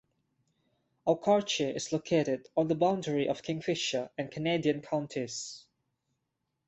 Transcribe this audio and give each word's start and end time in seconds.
Okarche 1.05 1.75
is 1.75 1.93
located 1.93 2.49
on 2.57 2.67
the 2.67 2.73
boundary 2.73 3.29
of 3.29 3.43
Kingfisher 3.43 4.09
and 4.17 4.31
Canadian 4.31 4.81
counties. 4.81 5.67